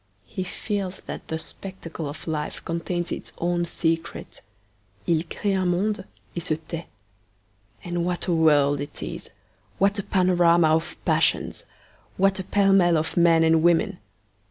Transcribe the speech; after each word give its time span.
He 0.25 0.43
feels 0.43 1.01
that 1.01 1.27
the 1.27 1.37
spectacle 1.37 2.09
of 2.09 2.25
life 2.27 2.65
contains 2.65 3.11
its 3.11 3.33
own 3.37 3.65
secret. 3.65 4.41
'II 5.07 5.21
cree 5.25 5.53
un 5.53 5.67
monde 5.69 6.05
et 6.35 6.41
se 6.41 6.55
tait.' 6.55 6.87
And 7.83 8.03
what 8.03 8.25
a 8.25 8.33
world 8.33 8.79
it 8.81 9.03
is! 9.03 9.29
What 9.77 9.99
a 9.99 10.03
panorama 10.03 10.69
of 10.69 10.95
passions! 11.05 11.65
What 12.17 12.39
a 12.39 12.43
pell 12.43 12.73
mell 12.73 12.97
of 12.97 13.15
men 13.15 13.43
and 13.43 13.61
women! 13.61 13.99